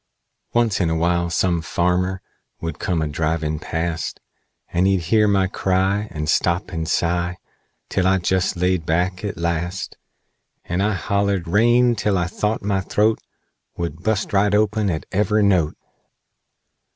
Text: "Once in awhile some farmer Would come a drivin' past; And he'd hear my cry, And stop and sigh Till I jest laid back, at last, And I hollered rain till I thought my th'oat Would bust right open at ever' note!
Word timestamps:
"Once 0.55 0.79
in 0.81 0.89
awhile 0.89 1.29
some 1.29 1.61
farmer 1.61 2.23
Would 2.59 2.79
come 2.79 3.03
a 3.03 3.07
drivin' 3.07 3.59
past; 3.59 4.19
And 4.73 4.87
he'd 4.87 5.01
hear 5.01 5.27
my 5.27 5.45
cry, 5.45 6.07
And 6.09 6.27
stop 6.27 6.71
and 6.71 6.87
sigh 6.89 7.37
Till 7.87 8.07
I 8.07 8.17
jest 8.17 8.57
laid 8.57 8.83
back, 8.83 9.23
at 9.23 9.37
last, 9.37 9.97
And 10.65 10.81
I 10.81 10.93
hollered 10.93 11.47
rain 11.47 11.95
till 11.95 12.17
I 12.17 12.25
thought 12.25 12.63
my 12.63 12.81
th'oat 12.81 13.19
Would 13.77 14.01
bust 14.01 14.33
right 14.33 14.55
open 14.55 14.89
at 14.89 15.05
ever' 15.11 15.43
note! 15.43 15.77